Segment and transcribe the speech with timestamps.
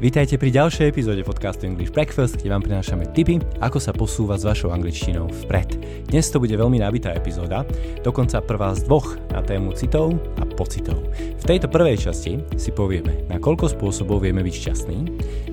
[0.00, 4.48] Vítajte pri ďalšej epizóde podcastu English Breakfast, kde vám prinášame tipy, ako sa posúvať s
[4.48, 5.76] vašou angličtinou vpred.
[6.08, 7.68] Dnes to bude veľmi nabitá epizóda,
[8.00, 11.04] dokonca prvá z dvoch na tému citov a pocitov.
[11.12, 14.98] V tejto prvej časti si povieme, na koľko spôsobov vieme byť šťastní,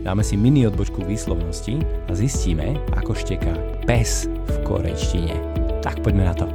[0.07, 3.51] dáme si mini odbočku výslovnosti a zistíme, ako šteká
[3.83, 5.35] pes v korejštine.
[5.83, 6.47] Tak poďme na to.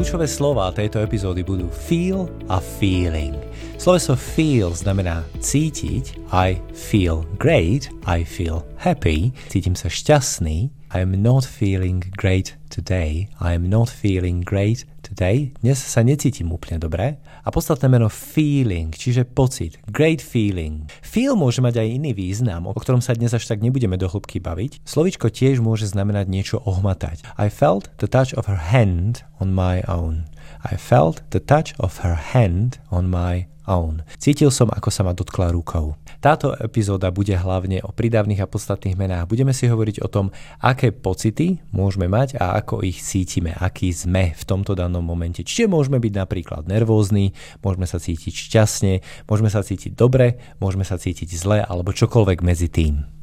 [0.00, 3.36] Kľúčové slova tejto epizódy budú feel a feeling.
[3.76, 11.22] Sloveso feel znamená cítiť, I feel great, I feel happy, cítim sa šťastný, I am
[11.22, 15.54] not feeling great today, I am not feeling great today.
[15.62, 17.14] Dnes sa necítim úplne dobre.
[17.46, 20.90] A podstatné meno feeling, čiže pocit, great feeling.
[20.98, 24.42] Feel môže mať aj iný význam, o ktorom sa dnes až tak nebudeme do hĺbky
[24.42, 24.82] baviť.
[24.82, 27.22] Slovičko tiež môže znamenať niečo ohmatať.
[27.38, 30.26] I felt the touch of her hand on my own.
[30.66, 34.02] I felt the touch of her hand on my own.
[34.18, 35.94] Cítil som, ako sa ma dotkla rukou.
[36.18, 39.30] Táto epizóda bude hlavne o prídavných a podstatných menách.
[39.30, 44.34] Budeme si hovoriť o tom, aké pocity môžeme mať a ako ich cítime, aký sme
[44.34, 45.46] v tomto danom momente.
[45.46, 47.32] Čiže môžeme byť napríklad nervózni,
[47.62, 48.92] môžeme sa cítiť šťastne,
[49.30, 53.20] môžeme sa cítiť dobre, môžeme sa cítiť zle alebo čokoľvek medzi tým.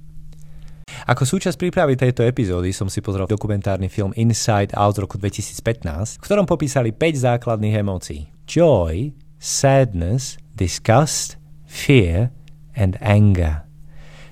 [1.05, 6.17] Ako súčasť prípravy tejto epizódy som si pozrel dokumentárny film Inside Out z roku 2015,
[6.17, 8.31] v ktorom popísali 5 základných emócií.
[8.47, 12.33] Joy, sadness, disgust, fear
[12.73, 13.65] and anger.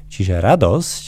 [0.09, 1.03] Čiže radosť,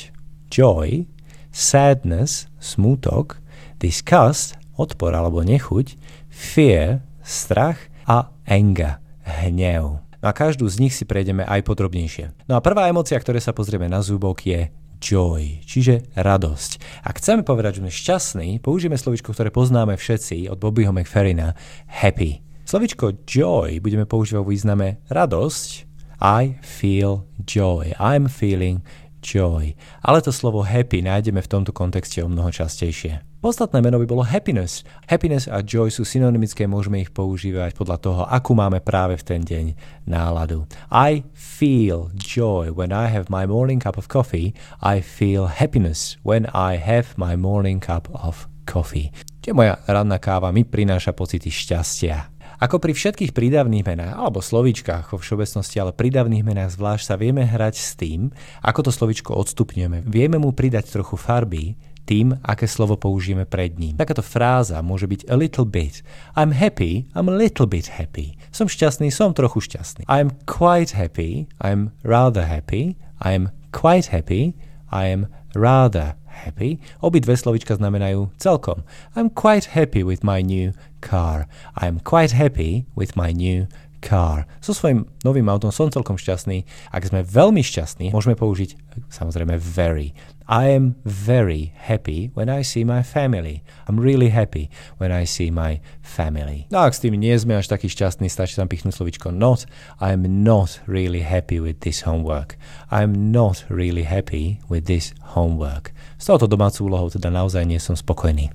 [0.50, 1.06] joy,
[1.54, 3.42] sadness, smútok,
[3.82, 5.98] disgust, odpor alebo nechuť,
[6.30, 10.02] fear, strach a anger, hnev.
[10.22, 12.50] A každú z nich si prejdeme aj podrobnejšie.
[12.50, 17.06] No a prvá emocia, ktoré sa pozrieme na zúbok je joy, čiže radosť.
[17.06, 21.54] Ak chceme povedať, že sme šťastní, použijeme slovičko, ktoré poznáme všetci od Bobbyho McFerrina,
[21.86, 22.47] happy.
[22.68, 25.88] Slovičko joy budeme používať vo význame radosť.
[26.20, 27.96] I feel joy.
[27.96, 28.84] I'm feeling
[29.24, 29.72] joy.
[30.04, 33.24] Ale to slovo happy nájdeme v tomto kontexte o mnoho častejšie.
[33.40, 34.84] Podstatné meno by bolo happiness.
[35.08, 39.42] Happiness a joy sú synonymické, môžeme ich používať podľa toho, akú máme práve v ten
[39.48, 39.66] deň
[40.04, 40.68] náladu.
[40.92, 44.52] I feel joy when I have my morning cup of coffee.
[44.84, 49.16] I feel happiness when I have my morning cup of coffee.
[49.40, 52.36] Čiže moja ranná káva mi prináša pocity šťastia.
[52.58, 57.46] Ako pri všetkých prídavných menách, alebo slovíčkach vo všeobecnosti, ale prídavných menách zvlášť sa vieme
[57.46, 58.34] hrať s tým,
[58.66, 60.02] ako to slovíčko odstupňujeme.
[60.10, 64.00] Vieme mu pridať trochu farby, tým, aké slovo použijeme pred ním.
[64.00, 66.02] Takáto fráza môže byť a little bit.
[66.40, 68.40] I'm happy, I'm a little bit happy.
[68.50, 70.08] Som šťastný, som trochu šťastný.
[70.08, 74.56] I'm quite happy, I'm rather happy, I'm quite happy,
[74.90, 76.78] I'm rather happy.
[77.02, 78.86] Obidve slovička znamenajú celkom.
[79.18, 81.50] I'm quite happy with my new car.
[81.74, 83.66] I'm quite happy with my new
[84.02, 84.46] car.
[84.62, 86.64] So svojím novým autom som celkom šťastný.
[86.94, 88.78] Ak sme veľmi šťastní, môžeme použiť
[89.10, 90.14] samozrejme very.
[90.48, 93.68] I am very happy when I see my family.
[93.84, 96.72] I'm really happy when I see my family.
[96.72, 99.68] No ak s tým nie sme až taký šťastní, stačí tam pichnúť slovičko not.
[100.00, 102.56] I'm not really happy with this homework.
[102.88, 105.92] I'm not really happy with this homework.
[106.18, 108.50] S touto domácou úlohou teda naozaj nie som spokojný.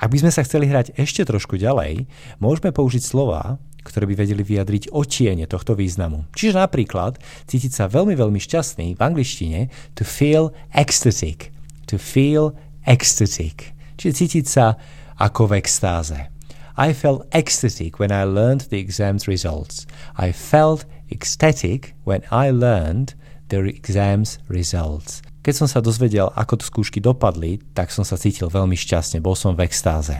[0.00, 2.08] Ak by sme sa chceli hrať ešte trošku ďalej,
[2.40, 6.28] môžeme použiť slova, ktoré by vedeli vyjadriť otiene tohto významu.
[6.36, 11.52] Čiže napríklad cítiť sa veľmi, veľmi šťastný v angličtine to feel ecstatic.
[11.88, 12.56] To feel
[12.88, 13.72] ecstatic.
[14.00, 14.76] Čiže cítiť sa
[15.20, 16.16] ako v extáze.
[16.80, 19.84] I felt ecstatic when I learned the exam's results.
[20.16, 23.12] I felt ecstatic when I learned
[23.52, 25.20] the exam's results.
[25.40, 29.32] Keď som sa dozvedel, ako to skúšky dopadli, tak som sa cítil veľmi šťastne, bol
[29.32, 30.16] som v extáze.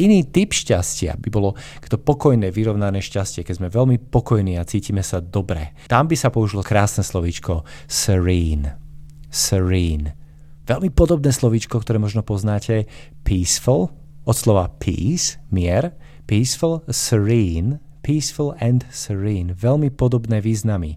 [0.00, 1.52] Iný typ šťastia by bolo
[1.84, 5.76] to pokojné, vyrovnané šťastie, keď sme veľmi pokojní a cítime sa dobre.
[5.84, 8.80] Tam by sa použilo krásne slovíčko serene.
[9.28, 10.16] Serene.
[10.64, 12.88] Veľmi podobné slovíčko, ktoré možno poznáte,
[13.20, 13.92] peaceful,
[14.24, 15.92] od slova peace, mier,
[16.24, 19.52] peaceful, serene, peaceful and serene.
[19.52, 20.96] Veľmi podobné významy.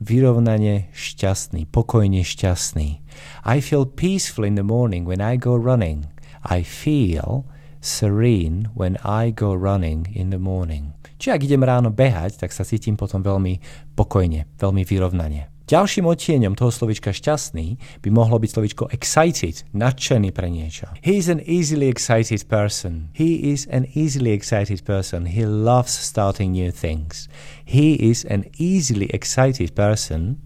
[0.00, 3.04] Vyrovnanie šťastný, pokojne šťastný.
[3.44, 6.08] I feel peaceful in the morning when I go running.
[6.40, 7.44] I feel
[7.84, 10.96] serene when I go running in the morning.
[11.20, 13.60] Čiže ak idem ráno behať, tak sa cítim potom veľmi
[13.92, 15.52] pokojne, veľmi vyrovnane.
[15.70, 20.90] Ďalším odtieňom toho slovička šťastný by mohlo byť slovičko excited, nadšený pre niečo.
[20.98, 23.14] He is an easily excited person.
[23.14, 25.30] He is an easily excited person.
[25.30, 27.30] He loves starting new things.
[27.62, 30.42] He is an easily excited person.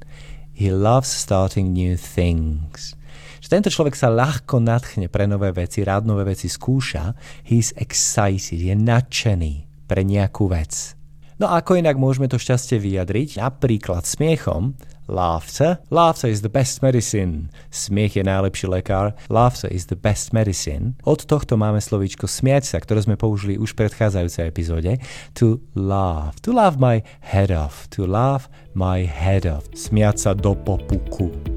[0.52, 2.92] He loves starting new things.
[3.40, 7.16] Že tento človek sa ľahko nadchne pre nové veci, rád nové veci skúša.
[7.48, 10.93] He's excited, je nadšený pre nejakú vec.
[11.42, 13.42] No ako inak môžeme to šťastie vyjadriť?
[13.42, 14.78] Napríklad smiechom.
[15.08, 15.78] Laughter.
[15.90, 17.52] Laughter is the best medicine.
[17.70, 19.12] Smiech je najlepší lekár.
[19.28, 20.96] Laughter is the best medicine.
[21.04, 24.96] Od tohto máme slovíčko smiať sa, ktoré sme použili už v predchádzajúcej epizóde.
[25.36, 26.32] To laugh.
[26.48, 27.84] To laugh my head off.
[27.92, 29.68] To laugh my head off.
[29.76, 31.53] Smiať sa do popuku.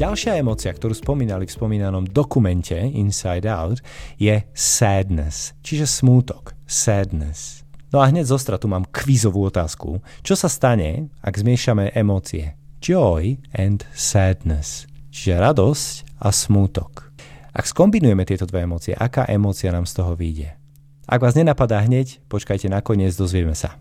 [0.00, 3.84] Ďalšia emocia, ktorú spomínali v spomínanom dokumente Inside Out,
[4.16, 7.68] je sadness, čiže smútok, sadness.
[7.92, 10.00] No a hneď zo stratu mám kvízovú otázku.
[10.24, 12.56] Čo sa stane, ak zmiešame emócie?
[12.80, 17.12] Joy and sadness, čiže radosť a smútok.
[17.52, 20.56] Ak skombinujeme tieto dve emócie, aká emócia nám z toho vyjde?
[21.04, 23.76] Ak vás nenapadá hneď, počkajte nakoniec, dozvieme sa.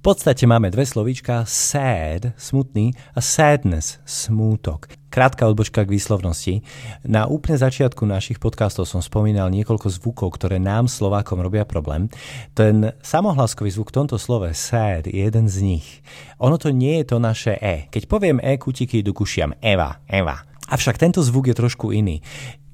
[0.00, 4.88] V podstate máme dve slovíčka sad, smutný a sadness, smútok.
[5.12, 6.64] Krátka odbočka k výslovnosti.
[7.04, 12.08] Na úplne začiatku našich podcastov som spomínal niekoľko zvukov, ktoré nám Slovákom robia problém.
[12.56, 16.00] Ten samohlaskový zvuk v tomto slove sad je jeden z nich.
[16.40, 17.92] Ono to nie je to naše E.
[17.92, 19.52] Keď poviem E, kutiky idú kušiam.
[19.60, 20.48] Eva, Eva.
[20.70, 22.24] Avšak tento zvuk je trošku iný.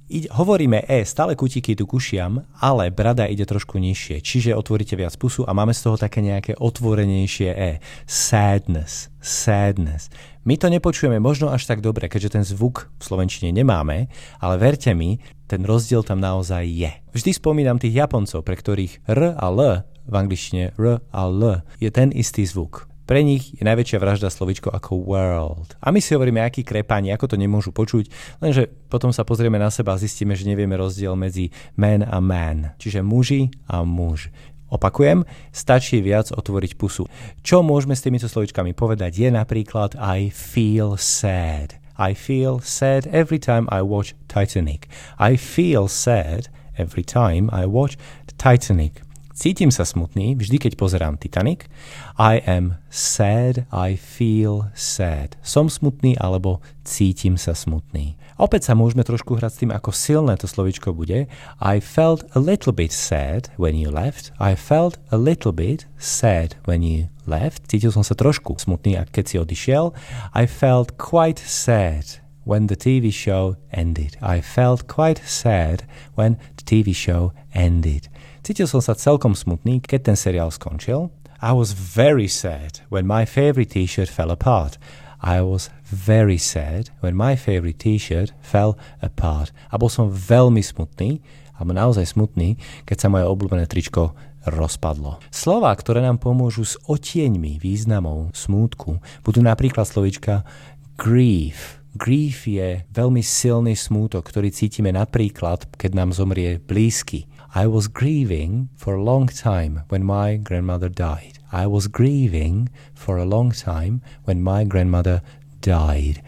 [0.07, 5.19] I, hovoríme E, stále kutiky tu kušiam, ale brada ide trošku nižšie, čiže otvoríte viac
[5.19, 7.71] pusu a máme z toho také nejaké otvorenejšie E.
[8.07, 10.07] Sadness, sadness.
[10.47, 14.07] My to nepočujeme možno až tak dobre, keďže ten zvuk v slovenčine nemáme,
[14.39, 15.19] ale verte mi,
[15.51, 16.93] ten rozdiel tam naozaj je.
[17.11, 21.91] Vždy spomínam tých Japoncov, pre ktorých R a L v angličtine R a L je
[21.91, 22.87] ten istý zvuk.
[23.07, 25.79] Pre nich je najväčšia vražda slovičko ako world.
[25.79, 28.11] A my si hovoríme, aký krepáni, ako to nemôžu počuť,
[28.43, 32.75] lenže potom sa pozrieme na seba a zistíme, že nevieme rozdiel medzi man a man,
[32.83, 34.35] čiže muži a muž.
[34.67, 35.23] Opakujem,
[35.55, 37.07] stačí viac otvoriť pusu.
[37.47, 41.79] Čo môžeme s týmito slovičkami povedať je napríklad I feel sad.
[41.95, 44.91] I feel sad every time I watch Titanic.
[45.23, 47.95] I feel sad every time I watch
[48.35, 49.06] Titanic.
[49.37, 51.69] Cítim sa smutný vždy, keď pozerám Titanic.
[52.17, 55.37] I am sad, I feel sad.
[55.45, 58.17] Som smutný alebo cítim sa smutný.
[58.41, 61.29] Opäť sa môžeme trošku hrať s tým, ako silné to slovičko bude.
[61.61, 64.33] I felt a little bit sad when you left.
[64.41, 67.69] I felt a little bit sad when you left.
[67.69, 69.93] Cítil som sa trošku smutný, keď si odišiel.
[70.33, 74.17] I felt quite sad when the TV show ended.
[74.23, 75.85] I felt quite sad
[76.17, 78.09] when the TV show ended.
[78.47, 81.11] Cítil som sa celkom smutný, keď ten seriál skončil.
[81.43, 84.79] I was very sad when my favorite t-shirt fell apart.
[85.19, 89.51] I was very sad when my favorite t-shirt fell apart.
[89.75, 91.19] A bol som veľmi smutný,
[91.59, 92.55] alebo naozaj smutný,
[92.87, 94.15] keď sa moje obľúbené tričko
[94.47, 95.19] rozpadlo.
[95.35, 100.47] Slova, ktoré nám pomôžu s otieňmi významov smútku, budú napríklad slovička
[100.95, 101.83] grief.
[101.99, 107.27] Grief je veľmi silný smútok, ktorý cítime napríklad, keď nám zomrie blízky.
[107.55, 111.39] I was grieving for a long time when my grandmother died.
[111.53, 115.23] I was grieving for a long time when my grandmother
[115.63, 116.23] died.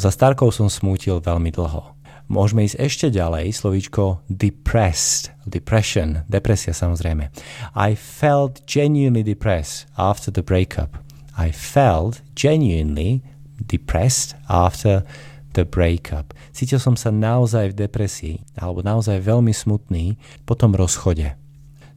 [0.00, 1.94] Za starkou som smútil veľmi dlho.
[2.30, 7.26] Môžeme ísť ešte ďalej, slovíčko depressed, depression, depresia samozrejme.
[7.74, 11.02] I felt genuinely depressed after the breakup.
[11.34, 13.26] I felt genuinely
[13.58, 15.02] depressed after
[15.52, 16.32] the breakup.
[16.50, 21.36] Cítil som sa naozaj v depresii, alebo naozaj veľmi smutný po tom rozchode.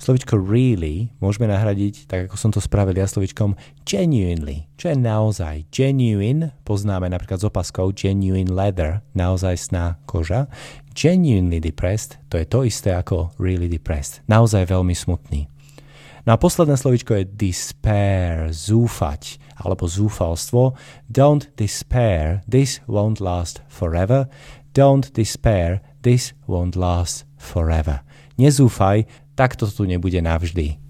[0.04, 3.56] Slovičko really môžeme nahradiť, tak ako som to spravil ja slovičkom
[3.88, 5.72] genuinely, čo je naozaj.
[5.72, 10.52] Genuine poznáme napríklad s opaskou genuine leather, naozaj sná koža.
[10.92, 15.48] Genuinely depressed, to je to isté ako really depressed, naozaj veľmi smutný.
[16.28, 20.74] No a posledné slovičko je despair, zúfať alebo zúfalstvo.
[21.12, 24.30] Don't despair, this won't last forever.
[24.74, 28.02] Don't despair, this won't last forever.
[28.42, 29.06] Nezúfaj,
[29.38, 30.82] takto tu nebude navždy.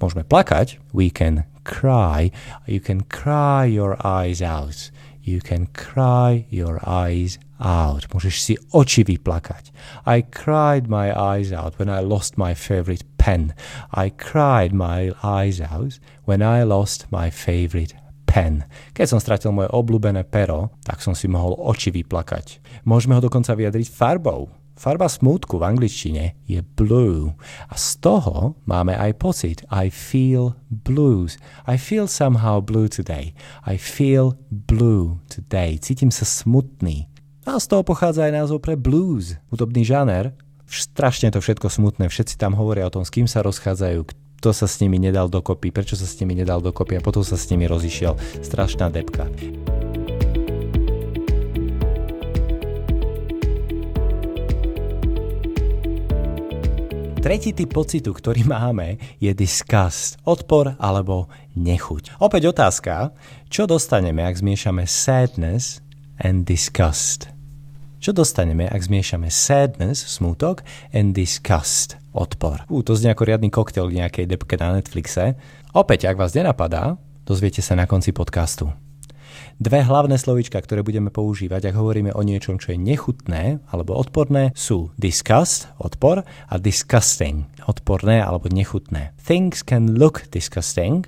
[0.00, 2.32] Môžeme plakať, we can cry,
[2.66, 4.90] you can cry your eyes out.
[5.22, 8.10] You can cry your eyes out.
[8.10, 9.70] Môžeš si oči vyplakať.
[10.02, 13.54] I cried my eyes out when I lost my favorite pen.
[13.94, 17.94] I cried my eyes out when I lost my favorite
[18.26, 18.66] pen.
[18.98, 22.58] Keď som stratil moje obľúbené pero, tak som si mohol oči vyplakať.
[22.82, 24.50] Môžeme ho dokonca vyjadriť farbou.
[24.72, 27.30] Farba smútku v angličtine je blue
[27.70, 31.38] a z toho máme aj pocit I feel blues.
[31.70, 33.36] I feel somehow blue today.
[33.62, 35.78] I feel blue today.
[35.78, 37.06] Cítim sa smutný.
[37.46, 40.34] A z toho pochádza aj názov pre blues, hudobný žáner.
[40.72, 44.08] Strašne to všetko smutné, všetci tam hovoria o tom, s kým sa rozchádzajú,
[44.40, 47.36] kto sa s nimi nedal dokopy, prečo sa s nimi nedal dokopy a potom sa
[47.36, 48.16] s nimi rozišiel.
[48.40, 49.28] Strašná depka.
[57.20, 62.16] Tretí typ pocitu, ktorý máme, je disgust, odpor alebo nechuť.
[62.16, 63.12] Opäť otázka,
[63.52, 65.84] čo dostaneme, ak zmiešame sadness
[66.16, 67.41] and disgust?
[68.02, 72.66] Čo dostaneme, ak zmiešame sadness, smutok, and disgust, odpor?
[72.66, 75.38] Ú, to znie ako riadny koktel v nejakej depke na Netflixe.
[75.70, 78.74] Opäť, ak vás nenapadá, dozviete sa na konci podcastu.
[79.62, 84.50] Dve hlavné slovíčka, ktoré budeme používať, ak hovoríme o niečom, čo je nechutné alebo odporné,
[84.58, 89.14] sú disgust, odpor, a disgusting, odporné alebo nechutné.
[89.22, 91.06] Things can look disgusting,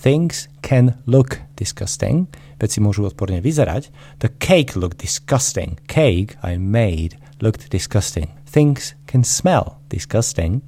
[0.00, 2.26] things can look disgusting,
[2.56, 3.92] veci môžu odporne vyzerať.
[4.24, 5.76] The cake looked disgusting.
[5.92, 8.32] Cake I made looked disgusting.
[8.48, 10.64] Things can smell disgusting.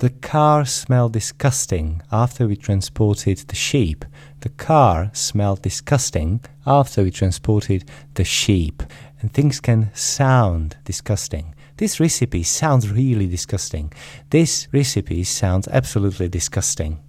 [0.00, 4.08] The car smelled disgusting after we transported the sheep.
[4.40, 7.84] The car smelled disgusting after we transported
[8.16, 8.82] the sheep.
[9.20, 11.52] And things can sound disgusting.
[11.76, 13.92] This recipe sounds really disgusting.
[14.32, 17.04] This recipe sounds absolutely disgusting.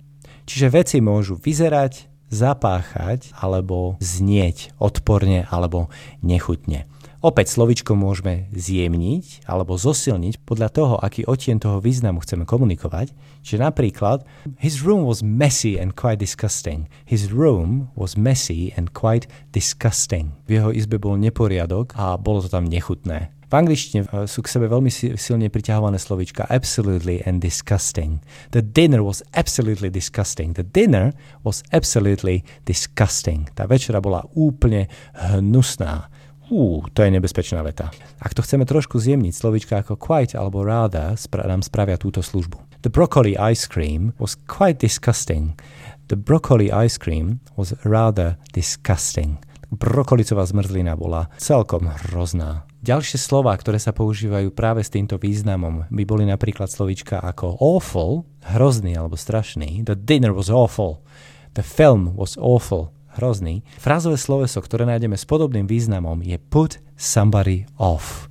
[0.52, 5.88] Čiže veci môžu vyzerať, zapáchať alebo znieť odporne alebo
[6.20, 6.92] nechutne.
[7.24, 13.16] Opäť slovičko môžeme zjemniť alebo zosilniť podľa toho, aký odtien toho významu chceme komunikovať.
[13.48, 14.28] Čiže napríklad,
[14.60, 16.92] his room was messy and quite disgusting.
[17.08, 20.36] His room was messy and quite disgusting.
[20.52, 23.32] V jeho izbe bol neporiadok a bolo to tam nechutné.
[23.52, 24.88] V angličtine e, sú k sebe veľmi
[25.20, 28.24] silne priťahované slovička absolutely and disgusting.
[28.56, 30.56] The dinner was absolutely disgusting.
[30.56, 31.12] The dinner
[31.44, 33.52] was absolutely disgusting.
[33.52, 34.88] Tá večera bola úplne
[35.20, 36.08] hnusná.
[36.48, 37.92] Ú, to je nebezpečná veta.
[38.24, 42.56] Ak to chceme trošku zjemniť, slovička ako quite alebo rather spra- nám spravia túto službu.
[42.88, 45.60] The broccoli ice cream was quite disgusting.
[46.08, 49.44] The broccoli ice cream was rather disgusting.
[49.72, 52.71] Brokolicová zmrzlina bola celkom hrozná.
[52.82, 58.26] Ďalšie slova, ktoré sa používajú práve s týmto významom, by boli napríklad slovička ako awful,
[58.42, 59.86] hrozný alebo strašný.
[59.86, 61.06] The dinner was awful.
[61.54, 62.90] The film was awful
[63.22, 63.62] hrozný.
[63.78, 68.26] Frázové sloveso, ktoré nájdeme s podobným významom je put somebody off.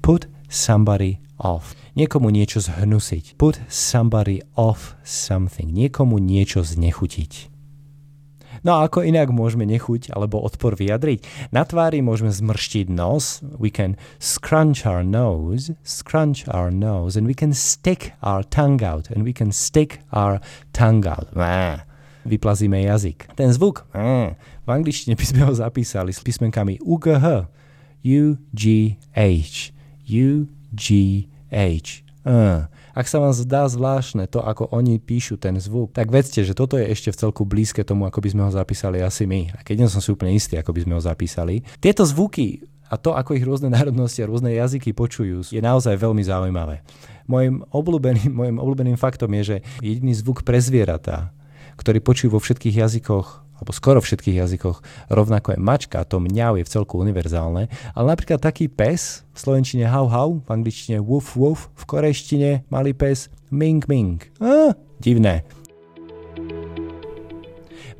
[0.00, 1.76] Put somebody off.
[1.92, 3.36] Niekomu niečo zhnusiť.
[3.36, 5.68] Put somebody off something.
[5.68, 7.51] Niekomu niečo znechutiť.
[8.62, 11.50] No a ako inak môžeme nechuť alebo odpor vyjadriť?
[11.50, 17.34] Na tvári môžeme zmrštiť nos, we can scrunch our nose, scrunch our nose, and we
[17.34, 20.38] can stick our tongue out, and we can stick our
[20.70, 21.26] tongue out.
[22.22, 23.34] Vyplazíme jazyk.
[23.34, 27.50] Ten zvuk v angličtine by sme ho zapísali s písmenkami UGH,
[28.06, 29.54] UGH,
[30.06, 31.88] UGH.
[32.22, 32.70] Uh.
[32.92, 36.76] Ak sa vám zdá zvláštne to, ako oni píšu ten zvuk, tak vedzte, že toto
[36.76, 39.48] je ešte v celku blízke tomu, ako by sme ho zapísali asi my.
[39.56, 41.64] A keď nie som si úplne istý, ako by sme ho zapísali.
[41.80, 46.20] Tieto zvuky a to, ako ich rôzne národnosti a rôzne jazyky počujú, je naozaj veľmi
[46.20, 46.84] zaujímavé.
[47.24, 51.32] Mojím obľúbeným, obľúbeným faktom je, že jediný zvuk pre zvieratá,
[51.80, 56.66] ktorý počujú vo všetkých jazykoch alebo skoro všetkých jazykoch, rovnako je mačka, to mňau je
[56.66, 61.70] v celku univerzálne, ale napríklad taký pes, v slovenčine hau hau, v angličtine woof woof,
[61.78, 64.18] v korejštine malý pes ming ming.
[64.42, 65.46] Á, divné.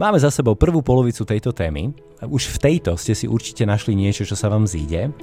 [0.03, 1.95] Máme za sebou prvú polovicu tejto témy.
[2.27, 5.15] Už v tejto ste si určite našli niečo, čo sa vám zíde.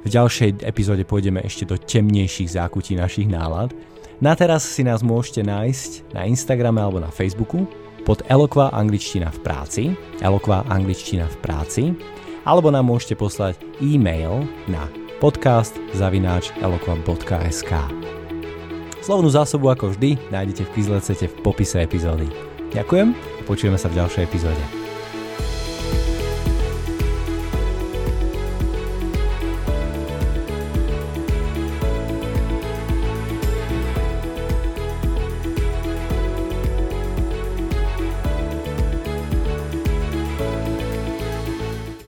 [0.00, 3.76] V ďalšej epizóde pôjdeme ešte do temnejších zákutí našich nálad.
[4.24, 7.68] Na teraz si nás môžete nájsť na Instagrame alebo na Facebooku
[8.04, 9.82] pod Eloqua angličtina v práci,
[10.20, 11.82] Eloqua angličtina v práci,
[12.44, 14.84] alebo nám môžete poslať e-mail na
[15.18, 17.72] podcast zavináč eloqua.sk.
[19.00, 22.28] Slovnú zásobu ako vždy nájdete v Quizlecete v popise epizódy.
[22.72, 24.83] Ďakujem a počujeme sa v ďalšej epizóde.